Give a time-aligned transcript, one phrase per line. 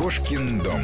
[0.00, 0.80] Кошкин дом.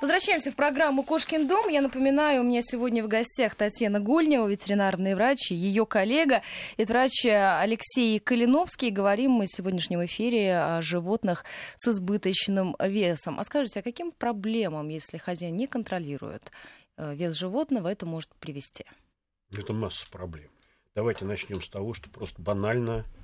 [0.00, 1.66] Возвращаемся в программу «Кошкин дом».
[1.66, 6.42] Я напоминаю, у меня сегодня в гостях Татьяна Гульнева, ветеринарный врач, ее коллега.
[6.76, 8.90] Это врач Алексей Калиновский.
[8.90, 11.44] Говорим мы в сегодняшнем эфире о животных
[11.74, 13.40] с избыточным весом.
[13.40, 16.52] А скажите, а каким проблемам, если хозяин не контролирует
[16.96, 18.84] э, вес животного, это может привести?
[19.52, 20.50] Это масса проблем.
[20.94, 23.19] Давайте начнем с того, что просто банально э,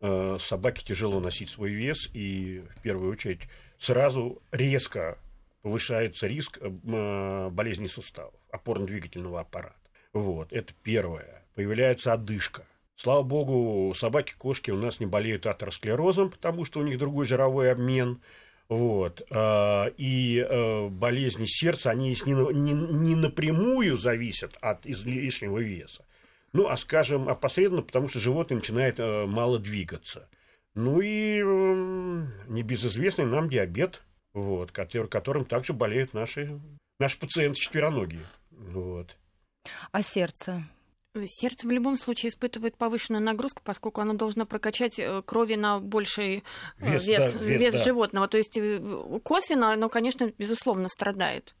[0.00, 3.40] собаке тяжело носить свой вес, и в первую очередь
[3.78, 5.18] сразу резко
[5.62, 9.74] повышается риск э, болезней суставов, опорно-двигательного аппарата.
[10.12, 11.44] Вот, это первое.
[11.54, 12.64] Появляется одышка.
[12.96, 17.72] Слава богу, собаки, кошки у нас не болеют атеросклерозом, потому что у них другой жировой
[17.72, 18.20] обмен.
[18.68, 19.22] Вот.
[19.30, 26.04] Э, и э, болезни сердца, они не напрямую зависят от излишнего веса.
[26.52, 30.28] Ну, а скажем, опосредованно, потому что животное начинает мало двигаться.
[30.74, 31.40] Ну и
[32.48, 36.60] небезызвестный нам диабет– вот, который, которым также болеют наши,
[36.98, 38.26] наши пациенты четвероногие.
[38.50, 39.16] Вот.
[39.92, 40.64] А сердце?
[41.26, 46.44] Сердце в любом случае испытывает повышенную нагрузку, поскольку оно должно прокачать э, крови на больший
[46.78, 47.82] э, вес, вес, да, вес, вес да.
[47.82, 48.28] животного.
[48.28, 51.56] То есть э, косвенно оно, конечно, безусловно, страдает.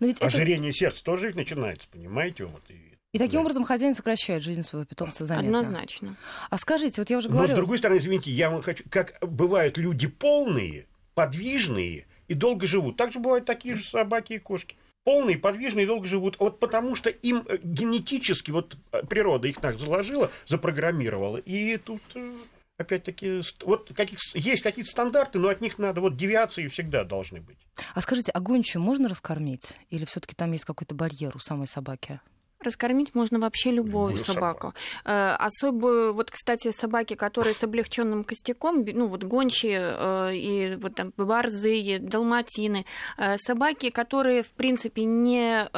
[0.00, 0.78] Но ведь Ожирение это...
[0.78, 2.46] сердца тоже ведь начинается, понимаете?
[2.46, 2.87] Вот, и...
[3.12, 3.40] И таким да.
[3.40, 5.60] образом хозяин сокращает жизнь своего питомца заметно.
[5.60, 6.16] Однозначно.
[6.50, 7.48] А скажите, вот я уже говорила...
[7.48, 8.84] Но с другой стороны, извините, я вам хочу...
[8.90, 12.96] Как бывают люди полные, подвижные и долго живут.
[12.96, 14.76] Также бывают такие же собаки и кошки.
[15.04, 16.38] Полные, подвижные и долго живут.
[16.38, 21.38] Вот потому что им э, генетически, вот э, природа их так заложила, запрограммировала.
[21.38, 22.36] И тут э,
[22.76, 27.56] опять-таки, вот каких, есть какие-то стандарты, но от них надо, вот девиации всегда должны быть.
[27.94, 29.78] А скажите, а гончую можно раскормить?
[29.88, 32.20] Или все таки там есть какой-то барьер у самой собаки?
[32.60, 34.74] Раскормить можно вообще любую Любую собаку.
[35.04, 40.96] Э, особую, вот, кстати, собаки, которые с облегченным костяком, ну, вот гончие э, и вот
[40.96, 42.84] там борзые, далматины,
[43.16, 45.68] э, собаки, которые, в принципе, не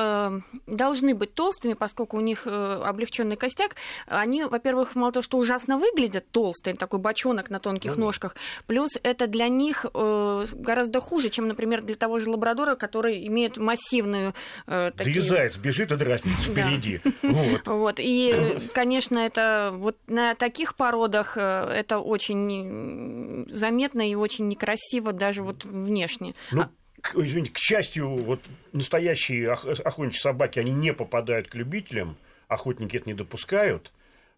[0.67, 3.77] должны быть толстыми, поскольку у них облегченный костяк,
[4.07, 8.93] они, во-первых, мало того, что ужасно выглядят толстые, такой бочонок на тонких ну, ножках, плюс
[9.03, 14.35] это для них гораздо хуже, чем, например, для того же лабрадора, который имеет массивную...
[14.67, 14.93] Такие...
[14.97, 16.53] Да и заяц бежит и дразнится.
[16.53, 17.01] Да впереди.
[17.23, 17.67] Вот.
[17.67, 17.95] вот.
[17.99, 25.43] И, конечно, это вот на таких породах э, это очень заметно и очень некрасиво даже
[25.43, 26.35] вот внешне.
[26.51, 26.65] Ну,
[27.01, 28.41] к, извините, к счастью, вот
[28.73, 32.17] настоящие охотничьи собаки, они не попадают к любителям,
[32.49, 33.93] охотники это не допускают,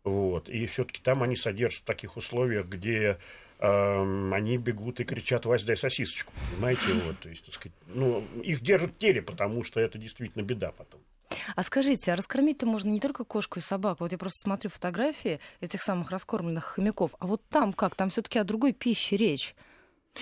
[0.05, 3.19] вот, и все таки там они содержат в таких условиях, где
[3.59, 8.25] э, они бегут и кричат «Вась, дай сосисочку», понимаете, вот, то есть, так сказать, ну,
[8.43, 11.01] их держат в теле, потому что это действительно беда потом.
[11.55, 14.05] А скажите, а раскормить-то можно не только кошку и собаку.
[14.05, 17.15] Вот я просто смотрю фотографии этих самых раскормленных хомяков.
[17.19, 17.95] А вот там как?
[17.95, 19.55] Там все-таки о другой пище речь.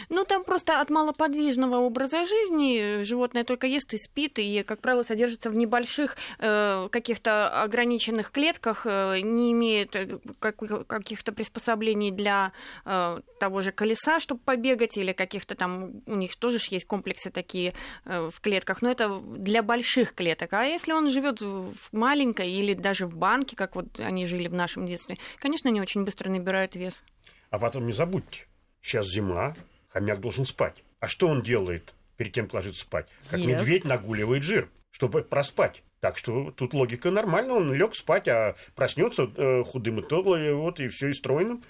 [0.09, 5.03] Ну, там просто от малоподвижного образа жизни животное только ест и спит, и, как правило,
[5.03, 10.57] содержится в небольших э, каких-то ограниченных клетках, э, не имеет э, как,
[10.87, 12.53] каких-то приспособлений для
[12.85, 17.75] э, того же колеса, чтобы побегать, или каких-то там, у них тоже есть комплексы такие
[18.05, 20.53] э, в клетках, но это для больших клеток.
[20.53, 24.55] А если он живет в маленькой или даже в банке, как вот они жили в
[24.55, 27.03] нашем детстве, конечно, они очень быстро набирают вес.
[27.51, 28.47] А потом не забудьте,
[28.81, 29.57] сейчас зима,
[29.91, 30.83] хомяк должен спать.
[30.99, 33.07] А что он делает перед тем, как ложиться спать?
[33.31, 33.61] Как Ест.
[33.61, 35.83] медведь нагуливает жир, чтобы проспать.
[36.01, 40.81] Так что тут логика нормальная, он лег спать, а проснется э, худым и тодлым, вот,
[40.81, 41.63] и все и стройным.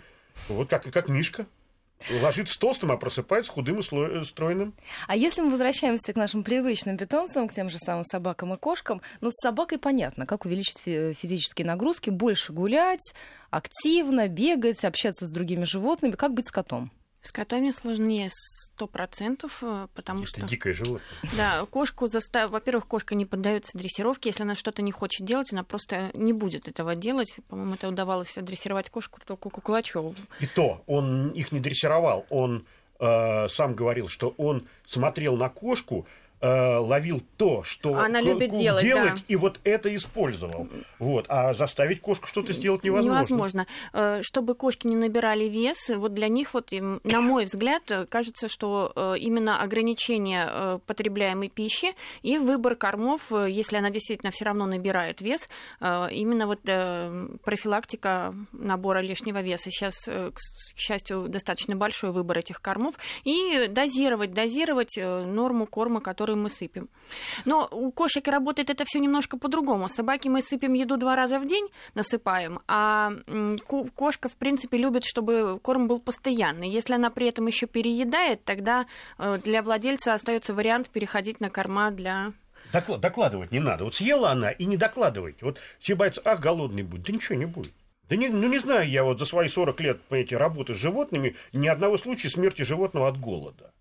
[0.48, 1.46] Вот как, как Мишка.
[2.22, 4.72] Ложится толстым, а просыпается худым и э, стройным.
[5.06, 9.02] А если мы возвращаемся к нашим привычным питомцам, к тем же самым собакам и кошкам,
[9.20, 13.14] ну, с собакой понятно, как увеличить физические нагрузки, больше гулять,
[13.50, 16.12] активно бегать, общаться с другими животными.
[16.12, 16.90] Как быть с котом?
[17.22, 20.46] С котами сложнее сто процентов, э, потому Это что...
[20.46, 21.02] дикое животное.
[21.36, 22.50] Да, кошку застав...
[22.50, 24.30] Во-первых, кошка не поддается дрессировке.
[24.30, 27.36] Если она что-то не хочет делать, она просто не будет этого делать.
[27.48, 30.14] По-моему, это удавалось дрессировать кошку только Куклачеву.
[30.40, 32.24] И то, он их не дрессировал.
[32.30, 32.64] Он
[32.98, 36.06] э, сам говорил, что он смотрел на кошку,
[36.42, 39.22] Э, ловил то, что она любит делать, делать да.
[39.28, 40.68] и вот это использовал.
[40.98, 41.26] Вот.
[41.28, 43.10] А заставить кошку что-то сделать невозможно.
[43.10, 43.66] Невозможно.
[43.92, 48.90] Э, чтобы кошки не набирали вес, вот для них, вот, на мой взгляд, кажется, что
[48.96, 55.46] э, именно ограничение потребляемой пищи и выбор кормов, если она действительно все равно набирает вес,
[55.80, 56.62] именно вот
[57.42, 59.70] профилактика набора лишнего веса.
[59.70, 60.38] Сейчас, к
[60.78, 62.94] счастью, достаточно большой выбор этих кормов.
[63.24, 66.88] И дозировать, дозировать норму корма, который которую мы сыпем.
[67.44, 69.88] Но у кошек работает это все немножко по-другому.
[69.88, 73.12] Собаки мы сыпем еду два раза в день, насыпаем, а
[73.94, 76.70] кошка, в принципе, любит, чтобы корм был постоянный.
[76.70, 78.86] Если она при этом еще переедает, тогда
[79.18, 82.32] э, для владельца остается вариант переходить на корма для
[82.72, 83.84] докладывать не надо.
[83.84, 85.44] Вот съела она и не докладывайте.
[85.44, 87.02] Вот все боятся, а, голодный будет.
[87.02, 87.72] Да ничего не будет.
[88.08, 91.34] Да не, ну не знаю я вот за свои 40 лет, понимаете, работы с животными,
[91.52, 93.72] ни одного случая смерти животного от голода.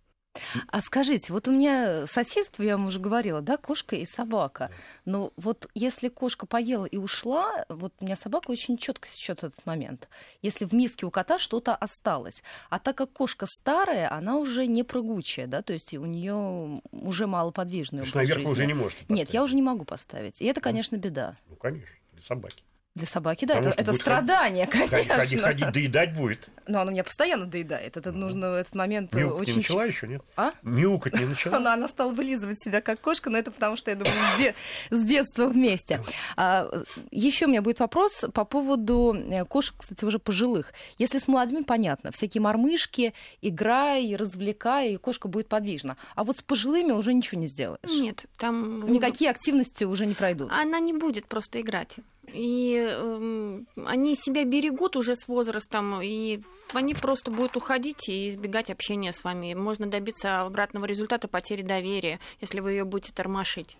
[0.67, 4.71] А скажите, вот у меня соседство, я вам уже говорила, да, кошка и собака.
[5.05, 9.65] Но вот если кошка поела и ушла, вот у меня собака очень четко сечет этот
[9.65, 10.07] момент.
[10.41, 12.43] Если в миске у кота что-то осталось.
[12.69, 17.27] А так как кошка старая, она уже не прыгучая, да, то есть у нее уже
[17.27, 20.41] малоподвижный образ наверх уже не может Нет, я уже не могу поставить.
[20.41, 21.37] И это, конечно, беда.
[21.49, 22.63] Ну, конечно, для собаки.
[22.95, 25.15] Для собаки, да, это, это страдание, ходить, конечно.
[25.15, 26.49] Ходить, ходить, доедать будет.
[26.67, 27.95] Но она меня постоянно доедает.
[27.97, 29.51] Это нужно в этот момент Мяукать очень...
[29.51, 30.23] не начала еще, нет?
[30.35, 30.53] А?
[30.63, 31.57] Мяукать не начала?
[31.57, 34.55] Она, она стала вылизывать себя как кошка, но это потому что, я думаю, де...
[34.89, 36.01] с детства вместе.
[36.35, 36.67] А,
[37.11, 40.73] еще у меня будет вопрос по поводу э, кошек, кстати, уже пожилых.
[40.97, 45.95] Если с молодыми, понятно, всякие мормышки, играй, развлекай, и кошка будет подвижна.
[46.15, 47.89] А вот с пожилыми уже ничего не сделаешь.
[47.89, 48.91] Нет, там...
[48.91, 50.51] Никакие активности уже не пройдут.
[50.51, 51.97] Она не будет просто играть.
[52.33, 56.41] И э, они себя берегут уже с возрастом, и
[56.73, 59.53] они просто будут уходить и избегать общения с вами.
[59.53, 63.77] Можно добиться обратного результата потери доверия, если вы ее будете тормошить.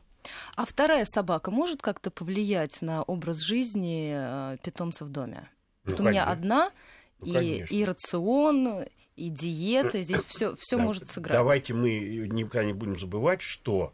[0.55, 5.49] А вторая собака может как-то повлиять на образ жизни э, питомца в доме?
[5.85, 6.71] Ну, вот у меня одна,
[7.19, 8.85] ну, и, и рацион,
[9.15, 11.35] и диета, здесь все, все да, может сыграть.
[11.35, 11.99] Давайте мы
[12.31, 13.93] никогда не будем забывать, что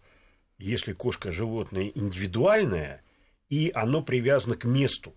[0.57, 3.03] если кошка животное индивидуальное,
[3.49, 5.13] и оно привязано к месту,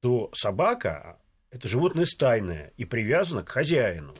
[0.00, 1.20] то собака–
[1.50, 4.14] это животное стайное и привязано к хозяину.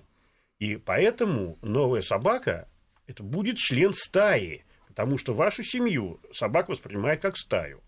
[0.58, 2.68] И поэтому новая собака–
[3.06, 7.82] это будет член стаи, потому что вашу семью собака воспринимает как стаю.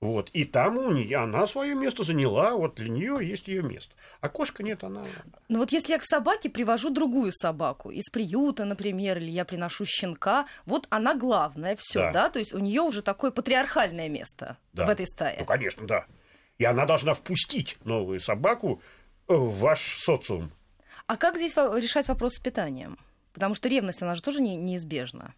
[0.00, 0.30] Вот.
[0.30, 3.94] И там у нее она свое место заняла, вот для нее есть ее место.
[4.20, 5.04] А кошка нет, она.
[5.48, 9.84] Ну вот если я к собаке привожу другую собаку из приюта, например, или я приношу
[9.84, 12.12] щенка, вот она главная, все, да.
[12.12, 12.30] да?
[12.30, 14.86] То есть у нее уже такое патриархальное место да.
[14.86, 15.38] в этой стае.
[15.40, 16.06] Ну, конечно, да.
[16.58, 18.80] И она должна впустить новую собаку
[19.26, 20.52] в ваш социум.
[21.06, 22.98] А как здесь решать вопрос с питанием?
[23.32, 25.34] Потому что ревность, она же тоже не, неизбежна.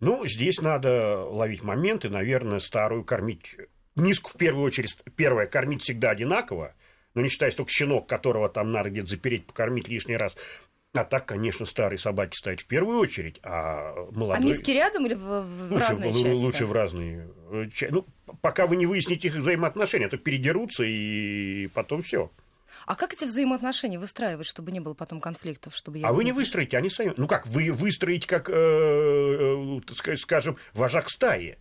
[0.00, 3.56] Ну, здесь надо ловить моменты, наверное, старую кормить
[3.96, 6.74] Миску в первую очередь, первое, кормить всегда одинаково,
[7.14, 10.36] но не считая только щенок, которого там надо где-то запереть, покормить лишний раз.
[10.94, 14.36] А так, конечно, старые собаки ставить в первую очередь, а молодой...
[14.36, 16.42] А миски рядом или в, в лучше, разные в, части?
[16.42, 17.28] Лучше в разные.
[17.50, 18.06] Э, ну,
[18.42, 22.30] пока вы не выясните их взаимоотношения, то передерутся, и потом все.
[22.86, 25.74] А как эти взаимоотношения выстраивать, чтобы не было потом конфликтов?
[25.74, 27.14] Чтобы я а вы не выстроите, они сами...
[27.16, 31.56] Ну как, вы выстроите, как, э, э, скажем, вожак стаи.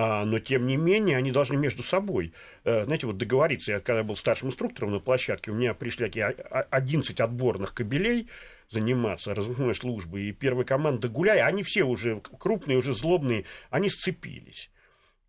[0.00, 3.72] А, но тем не менее они должны между собой, э, знаете, вот договориться.
[3.72, 8.28] Я когда был старшим инструктором на площадке, у меня пришли 11 отборных кабелей
[8.70, 14.70] заниматься разыскной службой, и первая команда гуляя, они все уже крупные, уже злобные, они сцепились.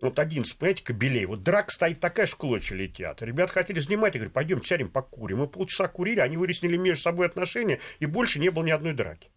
[0.02, 1.26] Вот один, понимаете, кабелей.
[1.26, 3.24] Вот драк стоит такая, что клочья летят.
[3.24, 5.40] Ребята хотели снимать, я говорю, пойдем сядем покурим.
[5.40, 9.32] Мы полчаса курили, они выяснили между собой отношения, и больше не было ни одной драки.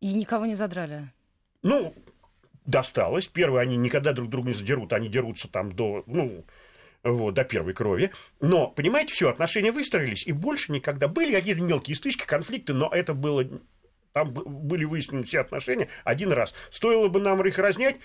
[0.00, 1.12] И никого не задрали?
[1.62, 1.94] Ну,
[2.64, 3.26] досталось.
[3.26, 6.44] Первое, они никогда друг друга не задерут, они дерутся там до, ну,
[7.02, 8.10] вот, до первой крови.
[8.40, 11.08] Но, понимаете, все, отношения выстроились, и больше никогда.
[11.08, 13.44] Были какие-то мелкие стычки, конфликты, но это было...
[14.12, 16.54] Там были выяснены все отношения один раз.
[16.70, 17.96] Стоило бы нам их разнять,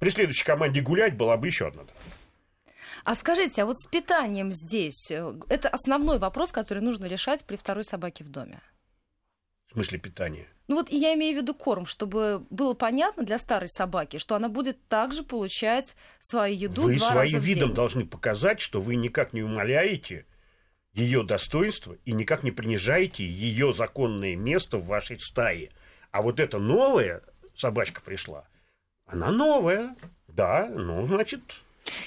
[0.00, 1.84] при следующей команде гулять была бы еще одна.
[3.04, 7.56] А скажите, а вот с питанием здесь, э, это основной вопрос, который нужно решать при
[7.56, 8.60] второй собаке в доме?
[9.74, 10.46] В смысле питания?
[10.68, 14.48] Ну вот я имею в виду корм, чтобы было понятно для старой собаки, что она
[14.48, 17.74] будет также получать свою еду вы два своим раза в видом день.
[17.74, 20.26] должны показать, что вы никак не умаляете
[20.92, 25.72] ее достоинство и никак не принижаете ее законное место в вашей стае.
[26.12, 27.22] А вот эта новая
[27.56, 28.46] собачка пришла,
[29.06, 29.96] она новая,
[30.28, 31.42] да, ну, значит,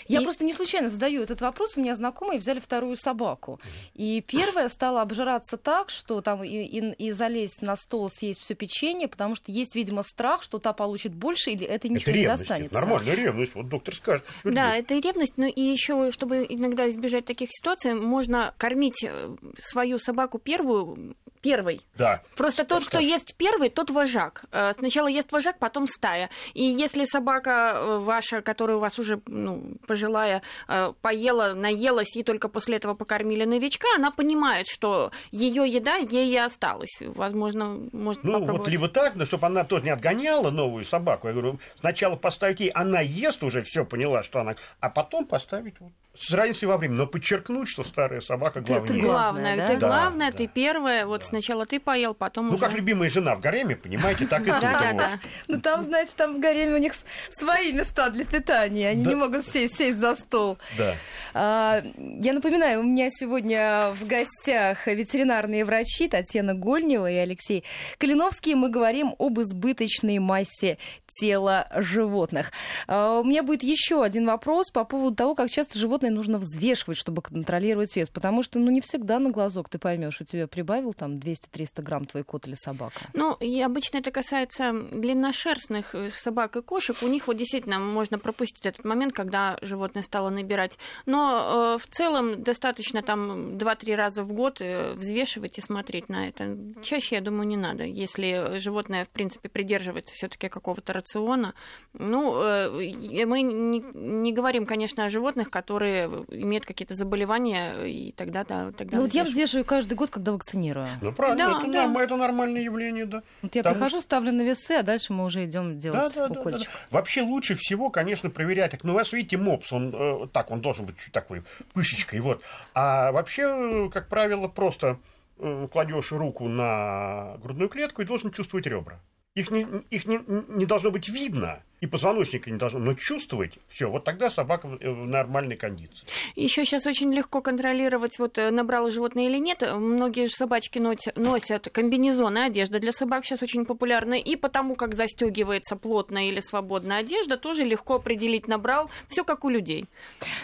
[0.07, 0.23] я и...
[0.23, 1.77] просто не случайно задаю этот вопрос.
[1.77, 3.59] У меня знакомые взяли вторую собаку.
[3.93, 8.55] И первая стала обжираться так, что там и, и, и залезть на стол, съесть все
[8.55, 12.41] печенье, потому что есть, видимо, страх, что та получит больше, или это ничего это ревность,
[12.41, 12.75] не достанется.
[12.75, 14.25] Нормальная ревность, вот доктор скажет.
[14.43, 19.97] Да, это ревность, но и еще, чтобы иногда избежать таких ситуаций, можно кормить э, свою
[19.97, 21.15] собаку первую
[21.47, 21.81] первый.
[21.97, 22.21] Да.
[22.35, 24.43] Просто тот, кто ест первый, тот вожак.
[24.51, 26.29] Э, сначала ест вожак, потом стая.
[26.53, 32.23] И если собака э, ваша, которая у вас уже ну, пожилая, э, поела, наелась и
[32.23, 36.97] только после этого покормили новичка, она понимает, что ее еда ей и осталась.
[37.01, 38.59] Возможно, может Ну, попробовать.
[38.59, 41.27] вот либо так, но чтобы она тоже не отгоняла новую собаку.
[41.27, 44.55] Я говорю, сначала поставить ей, она ест уже, все поняла, что она...
[44.79, 46.97] А потом поставить вот, с разницей во времени.
[46.97, 49.03] Но подчеркнуть, что старая собака Что это главнее.
[49.03, 49.57] главное.
[49.57, 49.67] Да?
[49.67, 50.37] ты Да, главное, да.
[50.37, 51.05] ты первая.
[51.05, 52.65] Вот сначала ты поел, потом Ну, уже...
[52.65, 54.61] как любимая жена в гареме, понимаете, так и тут.
[54.61, 55.19] Да, да.
[55.47, 56.93] Ну там, знаете, там в гареме у них
[57.29, 58.89] свои места для питания.
[58.89, 60.57] Они не могут сесть, сесть за стол.
[60.77, 60.95] Да.
[61.33, 67.63] А, Я напоминаю, у меня сегодня в гостях ветеринарные врачи Татьяна Гольнева и Алексей
[67.99, 68.55] Калиновский.
[68.55, 70.77] Мы говорим об избыточной массе
[71.19, 72.51] тела животных.
[72.87, 76.97] А, У меня будет еще один вопрос по поводу того, как часто животное нужно взвешивать,
[76.97, 78.09] чтобы контролировать вес.
[78.09, 82.05] Потому что, ну, не всегда на глазок ты поймешь, у тебя прибавил там 200-300 грамм
[82.05, 83.09] твой кот или собака.
[83.13, 86.97] Ну, и обычно это касается длинношерстных э, собак и кошек.
[87.01, 90.77] У них вот действительно можно пропустить этот момент, когда животное стало набирать.
[91.05, 96.27] Но э, в целом достаточно там 2-3 раза в год э, взвешивать и смотреть на
[96.27, 96.57] это.
[96.81, 97.83] Чаще, я думаю, не надо.
[97.83, 101.53] Если животное, в принципе, придерживается все таки какого-то рациона.
[101.93, 108.43] Ну, э, мы не, не говорим, конечно, о животных, которые имеют какие-то заболевания, и тогда,
[108.43, 110.87] да, тогда Ну, вот я взвешиваю каждый год, когда вакцинирую.
[111.07, 111.83] Ну, правильно, Да, это, да.
[111.87, 113.23] норм- это нормальное явление, да.
[113.41, 116.27] Вот я Потому прихожу, ставлю на весы, а дальше мы уже идем делать Да, да,
[116.27, 116.69] да, да, укольчик.
[116.69, 116.97] да.
[116.97, 118.83] Вообще лучше всего, конечно, проверять.
[118.83, 122.41] Ну, у вас, видите, мопс, он э, так, он должен быть чуть такой пышечкой, вот.
[122.73, 124.97] А вообще, э, как правило, просто
[125.39, 128.99] э, кладешь руку на грудную клетку и должен чувствовать ребра.
[129.35, 133.89] Их не, их не, не должно быть видно, и позвоночника не должно, но чувствовать все.
[133.89, 136.07] Вот тогда собака в в нормальной кондиции.
[136.35, 139.63] Еще сейчас очень легко контролировать, вот э, набрало животное или нет.
[139.75, 144.15] Многие же собачки носят, носят комбинезоны, одежда для собак сейчас очень популярна.
[144.15, 148.89] И потому как застегивается плотная или свободная одежда, тоже легко определить, набрал.
[149.07, 149.85] Все как у людей.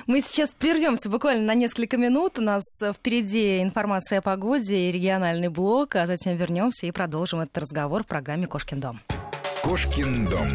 [0.08, 2.40] Мы сейчас прервемся буквально на несколько минут.
[2.40, 7.40] У нас э, впереди информация о погоде и региональный блок, а затем вернемся и продолжим
[7.40, 9.00] этот разговор в программе Кошкин дом.
[9.63, 10.48] Кошкин дом.